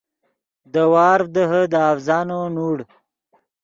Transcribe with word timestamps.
دے 0.71 0.83
وارڤ 0.93 1.25
دیہے 1.33 1.61
دے 1.71 1.79
اڤزانو 1.89 2.39
نوڑ 2.55 2.77